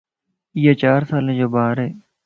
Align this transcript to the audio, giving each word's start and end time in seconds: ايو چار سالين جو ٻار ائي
ايو 0.57 0.73
چار 0.81 1.01
سالين 1.09 1.37
جو 1.39 1.47
ٻار 1.53 1.75
ائي 1.83 1.91